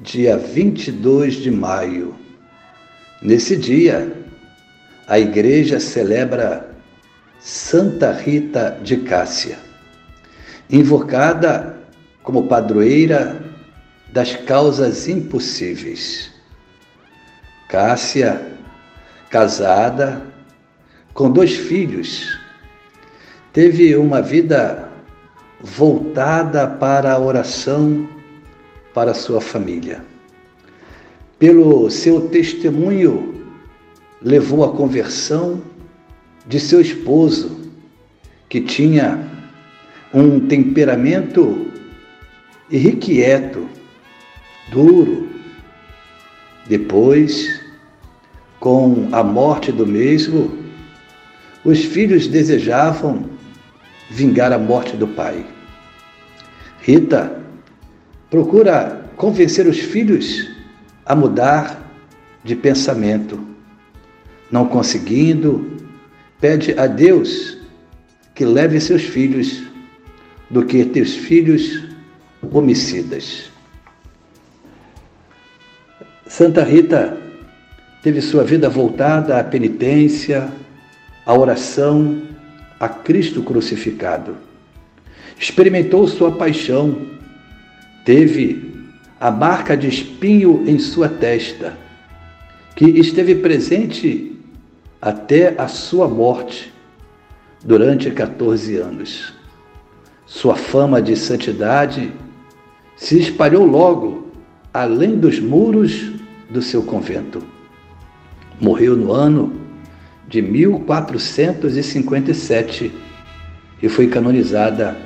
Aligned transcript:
dia 0.00 0.36
22 0.36 1.34
de 1.34 1.50
maio. 1.50 2.14
Nesse 3.20 3.56
dia, 3.56 4.12
a 5.08 5.18
igreja 5.18 5.80
celebra 5.80 6.70
Santa 7.40 8.12
Rita 8.12 8.78
de 8.82 8.98
Cássia, 8.98 9.58
invocada 10.70 11.76
como 12.22 12.46
padroeira 12.46 13.42
das 14.12 14.36
causas 14.36 15.08
impossíveis. 15.08 16.30
Cássia, 17.68 18.40
casada, 19.30 20.22
com 21.12 21.30
dois 21.30 21.56
filhos, 21.56 22.38
teve 23.52 23.96
uma 23.96 24.22
vida 24.22 24.88
voltada 25.60 26.68
para 26.68 27.12
a 27.12 27.18
oração 27.18 28.08
para 28.98 29.14
sua 29.14 29.40
família. 29.40 30.04
Pelo 31.38 31.88
seu 31.88 32.22
testemunho, 32.22 33.46
levou 34.20 34.64
à 34.64 34.72
conversão 34.72 35.62
de 36.48 36.58
seu 36.58 36.80
esposo, 36.80 37.70
que 38.48 38.60
tinha 38.60 39.24
um 40.12 40.48
temperamento 40.48 41.70
irrequieto, 42.68 43.68
duro. 44.72 45.28
Depois, 46.66 47.60
com 48.58 49.08
a 49.12 49.22
morte 49.22 49.70
do 49.70 49.86
mesmo, 49.86 50.58
os 51.64 51.84
filhos 51.84 52.26
desejavam 52.26 53.30
vingar 54.10 54.52
a 54.52 54.58
morte 54.58 54.96
do 54.96 55.06
pai. 55.06 55.46
Rita 56.80 57.37
procura 58.30 59.04
convencer 59.16 59.66
os 59.66 59.78
filhos 59.78 60.48
a 61.04 61.14
mudar 61.14 61.82
de 62.44 62.54
pensamento. 62.54 63.40
Não 64.50 64.66
conseguindo, 64.66 65.76
pede 66.40 66.78
a 66.78 66.86
Deus 66.86 67.58
que 68.34 68.44
leve 68.44 68.80
seus 68.80 69.02
filhos 69.02 69.62
do 70.48 70.64
que 70.64 70.84
teus 70.84 71.14
filhos 71.14 71.84
homicidas. 72.52 73.50
Santa 76.26 76.62
Rita 76.62 77.16
teve 78.02 78.20
sua 78.20 78.44
vida 78.44 78.68
voltada 78.68 79.38
à 79.38 79.44
penitência, 79.44 80.48
à 81.26 81.34
oração, 81.34 82.22
a 82.78 82.88
Cristo 82.88 83.42
crucificado. 83.42 84.36
Experimentou 85.38 86.06
sua 86.06 86.32
paixão 86.32 87.17
teve 88.08 88.72
a 89.20 89.30
marca 89.30 89.76
de 89.76 89.86
espinho 89.86 90.64
em 90.66 90.78
sua 90.78 91.10
testa, 91.10 91.76
que 92.74 92.86
esteve 92.86 93.34
presente 93.34 94.34
até 94.98 95.54
a 95.60 95.68
sua 95.68 96.08
morte 96.08 96.72
durante 97.62 98.10
14 98.10 98.76
anos. 98.76 99.34
Sua 100.24 100.56
fama 100.56 101.02
de 101.02 101.14
santidade 101.16 102.10
se 102.96 103.18
espalhou 103.18 103.66
logo 103.66 104.28
além 104.72 105.18
dos 105.18 105.38
muros 105.38 106.10
do 106.48 106.62
seu 106.62 106.82
convento. 106.82 107.42
Morreu 108.58 108.96
no 108.96 109.12
ano 109.12 109.52
de 110.26 110.40
1457 110.40 112.90
e 113.82 113.88
foi 113.90 114.06
canonizada 114.06 114.96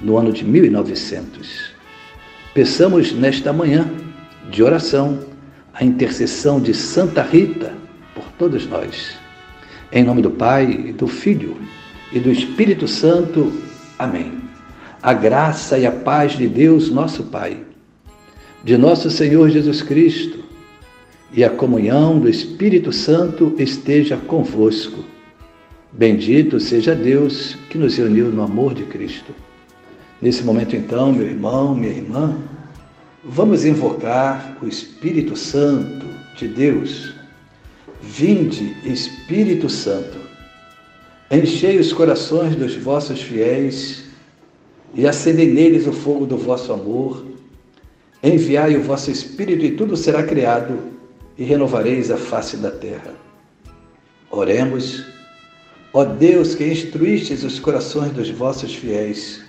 no 0.00 0.18
ano 0.18 0.32
de 0.32 0.44
1900. 0.44 1.71
Peçamos 2.54 3.12
nesta 3.12 3.50
manhã 3.50 3.90
de 4.50 4.62
oração 4.62 5.20
a 5.72 5.82
intercessão 5.82 6.60
de 6.60 6.74
Santa 6.74 7.22
Rita 7.22 7.72
por 8.14 8.24
todos 8.38 8.66
nós. 8.66 9.16
Em 9.90 10.04
nome 10.04 10.20
do 10.20 10.30
Pai, 10.30 10.92
do 10.92 11.06
Filho 11.06 11.56
e 12.12 12.20
do 12.20 12.30
Espírito 12.30 12.86
Santo. 12.86 13.50
Amém. 13.98 14.34
A 15.02 15.14
graça 15.14 15.78
e 15.78 15.86
a 15.86 15.90
paz 15.90 16.36
de 16.36 16.46
Deus, 16.46 16.90
nosso 16.90 17.24
Pai, 17.24 17.56
de 18.62 18.76
nosso 18.76 19.10
Senhor 19.10 19.48
Jesus 19.48 19.80
Cristo 19.80 20.44
e 21.32 21.42
a 21.42 21.48
comunhão 21.48 22.18
do 22.18 22.28
Espírito 22.28 22.92
Santo 22.92 23.54
esteja 23.58 24.18
convosco. 24.18 25.02
Bendito 25.90 26.60
seja 26.60 26.94
Deus 26.94 27.56
que 27.70 27.78
nos 27.78 27.96
uniu 27.98 28.28
no 28.28 28.42
amor 28.42 28.74
de 28.74 28.84
Cristo. 28.84 29.34
Nesse 30.22 30.44
momento, 30.44 30.76
então, 30.76 31.12
meu 31.12 31.26
irmão, 31.26 31.74
minha 31.74 31.92
irmã, 31.92 32.38
vamos 33.24 33.64
invocar 33.64 34.56
o 34.62 34.68
Espírito 34.68 35.34
Santo 35.34 36.06
de 36.36 36.46
Deus. 36.46 37.12
Vinde, 38.00 38.76
Espírito 38.84 39.68
Santo, 39.68 40.16
enchei 41.28 41.76
os 41.80 41.92
corações 41.92 42.54
dos 42.54 42.76
vossos 42.76 43.20
fiéis 43.20 44.04
e 44.94 45.08
acendei 45.08 45.52
neles 45.52 45.88
o 45.88 45.92
fogo 45.92 46.24
do 46.24 46.36
vosso 46.36 46.72
amor. 46.72 47.26
Enviai 48.22 48.76
o 48.76 48.82
vosso 48.82 49.10
Espírito 49.10 49.64
e 49.64 49.72
tudo 49.72 49.96
será 49.96 50.22
criado 50.22 50.78
e 51.36 51.42
renovareis 51.42 52.12
a 52.12 52.16
face 52.16 52.56
da 52.58 52.70
terra. 52.70 53.12
Oremos, 54.30 55.04
ó 55.92 56.04
Deus 56.04 56.54
que 56.54 56.64
instruístes 56.64 57.42
os 57.42 57.58
corações 57.58 58.12
dos 58.12 58.30
vossos 58.30 58.72
fiéis 58.72 59.42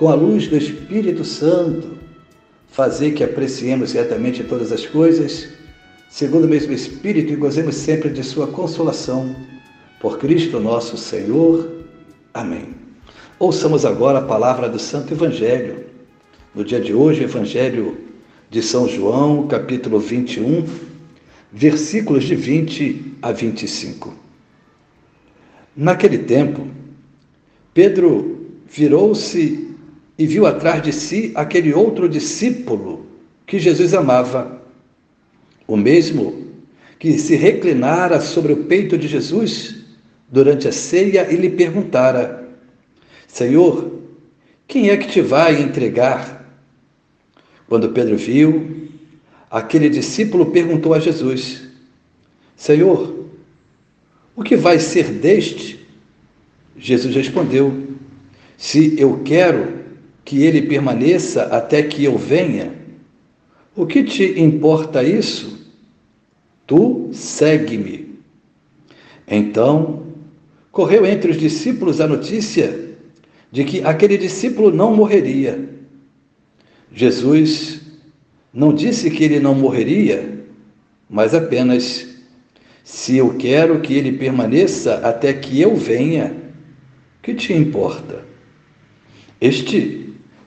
com 0.00 0.08
a 0.08 0.14
luz 0.14 0.48
do 0.48 0.56
Espírito 0.56 1.22
Santo, 1.26 1.88
fazer 2.70 3.10
que 3.10 3.22
apreciemos 3.22 3.90
certamente 3.90 4.42
todas 4.42 4.72
as 4.72 4.86
coisas, 4.86 5.50
segundo 6.08 6.46
o 6.46 6.48
mesmo 6.48 6.72
Espírito, 6.72 7.30
e 7.30 7.36
gozemos 7.36 7.74
sempre 7.74 8.08
de 8.08 8.24
Sua 8.24 8.46
consolação. 8.46 9.36
Por 10.00 10.16
Cristo 10.18 10.58
nosso 10.58 10.96
Senhor. 10.96 11.70
Amém. 12.32 12.70
Ouçamos 13.38 13.84
agora 13.84 14.20
a 14.20 14.22
palavra 14.22 14.70
do 14.70 14.78
Santo 14.78 15.12
Evangelho. 15.12 15.84
No 16.54 16.64
dia 16.64 16.80
de 16.80 16.94
hoje, 16.94 17.24
Evangelho 17.24 17.98
de 18.48 18.62
São 18.62 18.88
João, 18.88 19.46
capítulo 19.48 20.00
21, 20.00 20.64
versículos 21.52 22.24
de 22.24 22.34
20 22.34 23.16
a 23.20 23.32
25. 23.32 24.14
Naquele 25.76 26.16
tempo, 26.16 26.66
Pedro 27.74 28.46
virou-se 28.66 29.68
e 30.20 30.26
viu 30.26 30.44
atrás 30.44 30.82
de 30.82 30.92
si 30.92 31.32
aquele 31.34 31.72
outro 31.72 32.06
discípulo 32.06 33.06
que 33.46 33.58
Jesus 33.58 33.94
amava, 33.94 34.60
o 35.66 35.78
mesmo 35.78 36.46
que 36.98 37.18
se 37.18 37.36
reclinara 37.36 38.20
sobre 38.20 38.52
o 38.52 38.64
peito 38.64 38.98
de 38.98 39.08
Jesus 39.08 39.76
durante 40.28 40.68
a 40.68 40.72
ceia 40.72 41.32
e 41.32 41.36
lhe 41.36 41.48
perguntara: 41.48 42.46
Senhor, 43.26 43.92
quem 44.68 44.90
é 44.90 44.98
que 44.98 45.08
te 45.08 45.22
vai 45.22 45.58
entregar? 45.62 46.54
Quando 47.66 47.88
Pedro 47.88 48.18
viu, 48.18 48.90
aquele 49.50 49.88
discípulo 49.88 50.50
perguntou 50.50 50.92
a 50.92 51.00
Jesus: 51.00 51.62
Senhor, 52.54 53.24
o 54.36 54.42
que 54.42 54.54
vai 54.54 54.78
ser 54.78 55.06
deste? 55.12 55.80
Jesus 56.76 57.16
respondeu: 57.16 57.74
Se 58.58 59.00
eu 59.00 59.22
quero 59.24 59.79
que 60.30 60.44
ele 60.44 60.62
permaneça 60.62 61.42
até 61.46 61.82
que 61.82 62.04
eu 62.04 62.16
venha? 62.16 62.72
O 63.74 63.84
que 63.84 64.04
te 64.04 64.40
importa 64.40 65.02
isso? 65.02 65.68
Tu 66.68 67.08
segue-me. 67.12 68.14
Então, 69.26 70.04
correu 70.70 71.04
entre 71.04 71.32
os 71.32 71.36
discípulos 71.36 72.00
a 72.00 72.06
notícia 72.06 72.94
de 73.50 73.64
que 73.64 73.82
aquele 73.82 74.16
discípulo 74.16 74.70
não 74.70 74.94
morreria. 74.94 75.68
Jesus 76.92 77.80
não 78.54 78.72
disse 78.72 79.10
que 79.10 79.24
ele 79.24 79.40
não 79.40 79.56
morreria, 79.56 80.44
mas 81.08 81.34
apenas: 81.34 82.06
se 82.84 83.16
eu 83.16 83.34
quero 83.34 83.80
que 83.80 83.94
ele 83.94 84.12
permaneça 84.12 84.94
até 84.98 85.32
que 85.32 85.60
eu 85.60 85.74
venha, 85.74 86.36
que 87.20 87.34
te 87.34 87.52
importa? 87.52 88.24
Este 89.40 89.99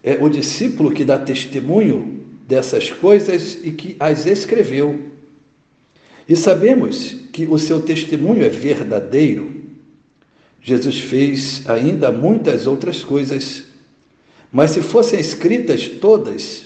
é 0.04 0.22
o 0.22 0.30
discípulo 0.30 0.92
que 0.92 1.06
dá 1.06 1.18
testemunho 1.18 2.26
dessas 2.46 2.92
coisas 2.92 3.58
e 3.64 3.72
que 3.72 3.96
as 4.00 4.26
escreveu. 4.26 5.14
E 6.28 6.36
sabemos 6.36 7.16
que 7.32 7.46
o 7.46 7.58
seu 7.58 7.82
testemunho 7.82 8.44
é 8.44 8.50
verdadeiro. 8.50 9.64
Jesus 10.62 11.00
fez 11.00 11.68
ainda 11.70 12.12
muitas 12.12 12.68
outras 12.68 13.04
coisas, 13.04 13.64
mas 14.52 14.72
se 14.72 14.82
fossem 14.82 15.20
escritas 15.20 15.88
todas, 15.88 16.66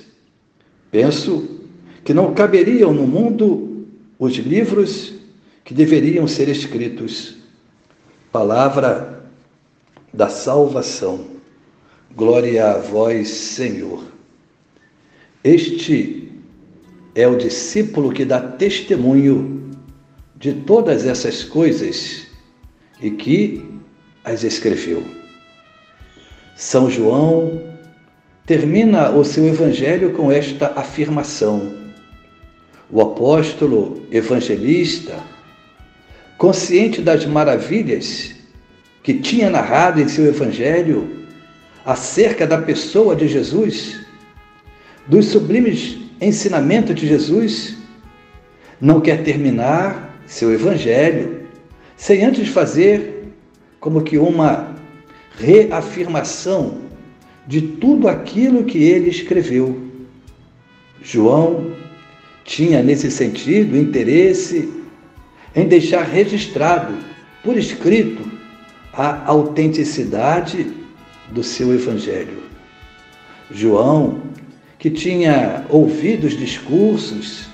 penso 0.91 1.61
que 2.03 2.13
não 2.13 2.33
caberiam 2.33 2.93
no 2.93 3.07
mundo 3.07 3.87
os 4.19 4.35
livros 4.35 5.13
que 5.63 5.73
deveriam 5.73 6.27
ser 6.27 6.49
escritos. 6.49 7.35
Palavra 8.31 9.23
da 10.13 10.29
salvação. 10.29 11.36
Glória 12.17 12.71
a 12.71 12.77
vós, 12.79 13.29
Senhor. 13.29 14.03
Este 15.43 16.31
é 17.13 17.27
o 17.27 17.37
discípulo 17.37 18.11
que 18.11 18.25
dá 18.25 18.41
testemunho 18.41 19.69
de 20.35 20.51
todas 20.51 21.05
essas 21.05 21.43
coisas 21.43 22.25
e 22.99 23.11
que 23.11 23.63
as 24.25 24.43
escreveu. 24.43 25.03
São 26.55 26.89
João 26.89 27.61
termina 28.47 29.11
o 29.11 29.23
seu 29.23 29.45
evangelho 29.45 30.11
com 30.13 30.31
esta 30.31 30.73
afirmação. 30.75 31.71
O 32.89 32.99
apóstolo 32.99 34.07
evangelista, 34.11 35.19
consciente 36.39 36.99
das 36.99 37.27
maravilhas 37.27 38.33
que 39.03 39.13
tinha 39.13 39.51
narrado 39.51 40.01
em 40.01 40.07
seu 40.07 40.25
evangelho, 40.25 41.16
acerca 41.87 42.45
da 42.45 42.57
pessoa 42.57 43.15
de 43.15 43.29
Jesus, 43.29 44.01
dos 45.07 45.27
sublimes 45.27 45.97
ensinamentos 46.19 46.93
de 46.93 47.07
Jesus, 47.07 47.77
não 48.81 48.99
quer 48.99 49.23
terminar 49.23 50.21
seu 50.25 50.51
evangelho 50.51 51.47
sem 51.95 52.25
antes 52.25 52.49
fazer 52.49 53.29
como 53.79 54.01
que 54.01 54.17
uma 54.17 54.75
reafirmação 55.39 56.79
de 57.47 57.61
tudo 57.61 58.09
aquilo 58.09 58.65
que 58.65 58.83
ele 58.83 59.09
escreveu. 59.09 59.81
João 61.01 61.71
tinha 62.43 62.83
nesse 62.83 63.09
sentido 63.09 63.77
interesse 63.77 64.69
em 65.55 65.65
deixar 65.65 66.03
registrado 66.03 66.93
por 67.41 67.57
escrito 67.57 68.29
a 68.91 69.25
autenticidade 69.25 70.85
do 71.31 71.43
seu 71.43 71.73
evangelho. 71.73 72.43
João, 73.51 74.21
que 74.77 74.89
tinha 74.89 75.65
ouvido 75.69 76.27
os 76.27 76.37
discursos, 76.37 77.47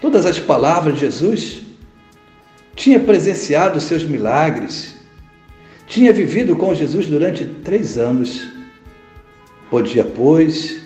todas 0.00 0.26
as 0.26 0.38
palavras 0.38 0.94
de 0.94 1.00
Jesus, 1.00 1.62
tinha 2.74 2.98
presenciado 2.98 3.80
seus 3.80 4.02
milagres, 4.02 4.96
tinha 5.86 6.12
vivido 6.12 6.56
com 6.56 6.74
Jesus 6.74 7.06
durante 7.06 7.44
três 7.44 7.98
anos. 7.98 8.48
Podia, 9.70 10.04
pois, 10.04 10.82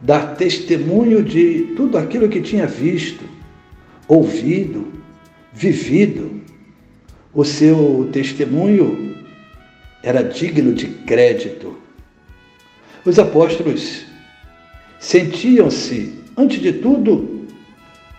dar 0.00 0.36
testemunho 0.36 1.22
de 1.22 1.72
tudo 1.76 1.96
aquilo 1.98 2.28
que 2.28 2.40
tinha 2.40 2.66
visto, 2.66 3.24
ouvido, 4.06 4.92
vivido. 5.52 6.36
O 7.32 7.44
seu 7.44 8.08
testemunho 8.12 9.05
era 10.06 10.22
digno 10.22 10.72
de 10.72 10.86
crédito. 10.86 11.76
Os 13.04 13.18
apóstolos 13.18 14.06
sentiam-se, 15.00 16.14
antes 16.36 16.62
de 16.62 16.74
tudo, 16.74 17.44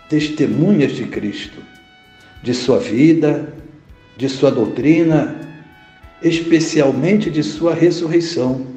testemunhas 0.09 0.91
de 0.91 1.05
Cristo, 1.05 1.59
de 2.43 2.53
sua 2.53 2.77
vida, 2.77 3.53
de 4.17 4.27
sua 4.27 4.51
doutrina, 4.51 5.39
especialmente 6.21 7.29
de 7.29 7.41
sua 7.41 7.73
ressurreição. 7.73 8.67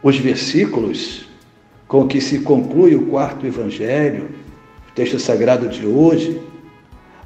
Os 0.00 0.16
versículos 0.16 1.26
com 1.88 2.06
que 2.06 2.20
se 2.20 2.38
conclui 2.38 2.94
o 2.94 3.06
quarto 3.06 3.48
evangelho, 3.48 4.30
o 4.90 4.92
texto 4.94 5.18
sagrado 5.18 5.68
de 5.68 5.84
hoje, 5.84 6.40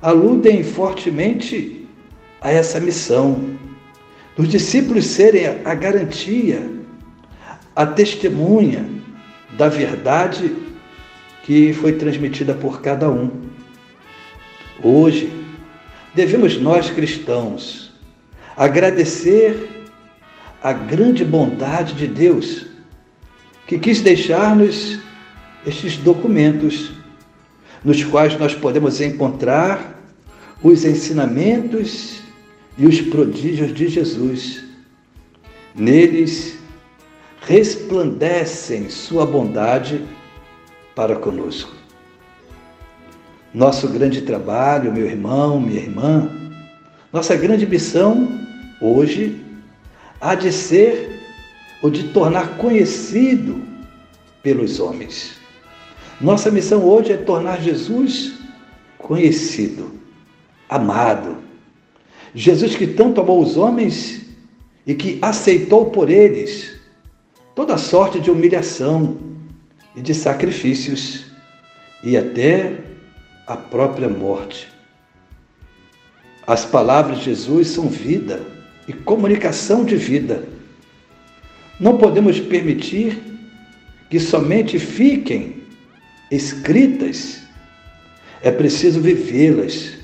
aludem 0.01 0.65
fortemente 0.65 1.87
a 2.41 2.51
essa 2.51 2.81
missão 2.81 3.58
dos 4.39 4.49
discípulos 4.49 5.05
serem 5.05 5.47
a 5.65 5.75
garantia, 5.75 6.71
a 7.75 7.85
testemunha 7.85 8.89
da 9.57 9.69
verdade 9.69 10.55
que 11.43 11.73
foi 11.73 11.95
transmitida 11.95 12.55
por 12.55 12.81
cada 12.81 13.11
um. 13.11 13.33
Hoje, 14.81 15.33
devemos 16.15 16.57
nós 16.57 16.89
cristãos 16.89 17.93
agradecer 18.57 19.89
a 20.63 20.73
grande 20.73 21.25
bondade 21.25 21.95
de 21.95 22.07
Deus 22.07 22.67
que 23.67 23.77
quis 23.77 24.01
deixar-nos 24.01 25.01
estes 25.67 25.97
documentos 25.97 26.93
nos 27.83 28.05
quais 28.05 28.39
nós 28.39 28.55
podemos 28.55 29.01
encontrar 29.01 30.01
os 30.63 30.85
ensinamentos 30.85 32.28
e 32.79 32.87
os 32.87 33.01
prodígios 33.01 33.75
de 33.75 33.89
Jesus. 33.89 34.65
Neles 35.75 36.57
resplandecem 37.43 38.89
sua 38.89 39.27
bondade 39.27 40.05
para 40.95 41.17
conosco. 41.17 41.73
Nosso 43.53 43.89
grande 43.89 44.23
trabalho, 44.23 44.93
meu 44.93 45.07
irmão, 45.07 45.61
minha 45.61 45.81
irmã, 45.81 46.31
nossa 47.13 47.35
grande 47.35 47.67
missão 47.67 48.29
hoje 48.81 49.43
há 50.21 50.35
de 50.35 50.53
ser 50.53 51.21
o 51.83 51.91
de 51.91 52.09
tornar 52.09 52.57
conhecido 52.59 53.63
pelos 54.43 54.79
homens. 54.79 55.39
Nossa 56.21 56.51
missão 56.51 56.85
hoje 56.85 57.13
é 57.13 57.17
tornar 57.17 57.61
Jesus 57.61 58.35
conhecido, 58.99 59.93
amado, 60.69 61.48
Jesus 62.35 62.77
que 62.77 62.87
tanto 62.87 63.21
amou 63.21 63.43
os 63.43 63.57
homens 63.57 64.23
e 64.87 64.95
que 64.95 65.19
aceitou 65.21 65.87
por 65.87 66.11
eles 66.11 66.79
toda 67.55 67.77
sorte 67.77 68.21
de 68.21 68.31
humilhação 68.31 69.19
e 69.97 70.01
de 70.01 70.15
sacrifícios 70.15 71.27
e 72.03 72.17
até 72.17 72.79
a 73.47 73.57
própria 73.57 74.09
morte. 74.09 74.69
As 76.47 76.65
palavras 76.65 77.19
de 77.19 77.25
Jesus 77.25 77.69
são 77.69 77.89
vida 77.89 78.41
e 78.87 78.93
comunicação 78.93 79.85
de 79.85 79.97
vida. 79.97 80.49
Não 81.79 81.99
podemos 81.99 82.41
permitir 82.41 83.21
que 84.09 84.19
somente 84.19 84.79
fiquem 84.79 85.63
escritas. 86.31 87.43
É 88.43 88.51
preciso 88.51 89.01
vivê-las 89.01 89.95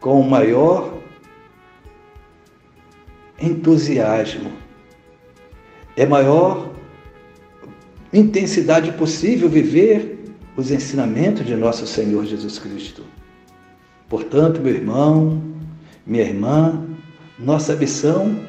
com 0.00 0.20
o 0.20 0.28
maior 0.28 0.97
entusiasmo. 3.40 4.52
É 5.96 6.06
maior 6.06 6.72
intensidade 8.12 8.92
possível 8.92 9.48
viver 9.48 10.18
os 10.56 10.70
ensinamentos 10.70 11.46
de 11.46 11.54
nosso 11.54 11.86
Senhor 11.86 12.24
Jesus 12.24 12.58
Cristo. 12.58 13.02
Portanto, 14.08 14.60
meu 14.60 14.74
irmão, 14.74 15.42
minha 16.06 16.24
irmã, 16.24 16.86
nossa 17.38 17.76
missão 17.76 18.40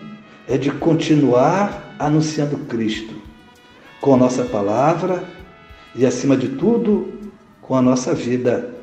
é 0.47 0.57
de 0.57 0.71
continuar 0.71 1.95
anunciando 1.99 2.57
Cristo 2.65 3.13
com 4.01 4.13
a 4.13 4.17
nossa 4.17 4.45
palavra 4.45 5.23
e, 5.95 6.05
acima 6.05 6.37
de 6.37 6.49
tudo, 6.49 7.13
com 7.61 7.75
a 7.75 7.81
nossa 7.81 8.13
vida. 8.13 8.73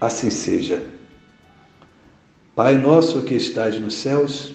Assim 0.00 0.30
seja. 0.30 0.82
Pai 2.54 2.76
nosso 2.76 3.22
que 3.22 3.34
estás 3.34 3.80
nos 3.80 3.94
céus, 3.94 4.54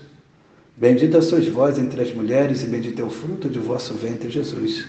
Bendita 0.81 1.21
sois 1.21 1.47
vós 1.47 1.77
entre 1.77 2.01
as 2.01 2.11
mulheres, 2.11 2.63
e 2.63 2.65
bendito 2.65 2.99
é 2.99 3.05
o 3.05 3.09
fruto 3.11 3.47
de 3.47 3.59
vosso 3.59 3.93
ventre, 3.93 4.31
Jesus. 4.31 4.87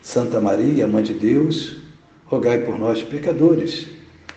Santa 0.00 0.40
Maria, 0.40 0.86
Mãe 0.86 1.02
de 1.02 1.12
Deus, 1.12 1.82
rogai 2.24 2.60
por 2.60 2.78
nós, 2.78 3.02
pecadores, 3.02 3.88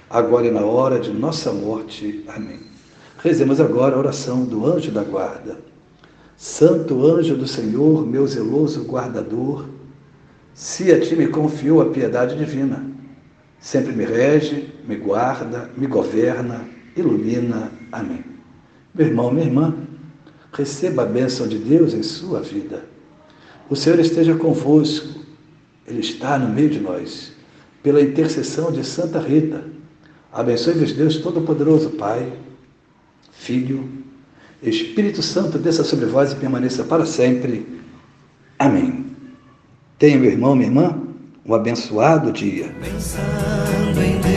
agora 0.10 0.48
e 0.48 0.52
na 0.52 0.66
hora 0.66 1.00
de 1.00 1.14
nossa 1.14 1.54
morte. 1.54 2.26
Amém. 2.28 2.60
Rezemos 3.24 3.62
agora 3.62 3.96
a 3.96 4.00
oração 4.00 4.44
do 4.44 4.66
anjo 4.66 4.92
da 4.92 5.02
guarda. 5.02 5.60
Santo 6.36 7.06
anjo 7.06 7.38
do 7.38 7.48
Senhor, 7.48 8.06
meu 8.06 8.28
zeloso 8.28 8.84
guardador, 8.84 9.70
se 10.54 10.92
a 10.92 11.00
ti 11.00 11.16
me 11.16 11.28
confiou 11.28 11.82
a 11.82 11.86
piedade 11.86 12.38
divina, 12.38 12.86
sempre 13.62 13.94
me 13.94 14.04
rege, 14.04 14.74
me 14.86 14.98
guarda, 14.98 15.70
me 15.78 15.88
governa, 15.88 16.68
ilumina. 16.98 17.72
Amém. 17.94 18.26
Meu 18.94 19.08
irmão, 19.08 19.32
minha 19.32 19.46
irmã, 19.46 19.85
receba 20.56 21.04
a 21.04 21.06
bênção 21.06 21.48
de 21.48 21.58
Deus 21.58 21.94
em 21.94 22.04
sua 22.04 22.42
vida. 22.42 22.86
O 23.70 23.76
Senhor 23.76 24.00
esteja 24.00 24.36
convosco, 24.36 25.20
Ele 25.88 26.00
está 26.00 26.38
no 26.38 26.54
meio 26.54 26.70
de 26.70 26.80
nós, 26.80 27.32
pela 27.84 28.02
intercessão 28.02 28.72
de 28.72 28.84
Santa 28.84 29.20
Rita 29.20 29.76
Abençoe-vos 30.36 30.92
Deus 30.92 31.16
Todo-Poderoso, 31.20 31.92
Pai, 31.92 32.30
Filho, 33.32 33.90
Espírito 34.62 35.24
Santo, 35.24 35.58
desça 35.58 35.82
sobre 35.82 36.08
vós 36.08 36.34
e 36.34 36.36
permaneça 36.36 36.84
para 36.84 37.06
sempre. 37.06 37.66
Amém. 38.60 39.06
Tenha, 39.98 40.20
meu 40.20 40.30
irmão, 40.30 40.54
minha 40.54 40.68
irmã, 40.68 41.02
um 41.46 41.54
abençoado 41.54 42.34
dia. 42.34 42.76
Pensando 42.82 44.02
em 44.02 44.20
Deus, 44.20 44.35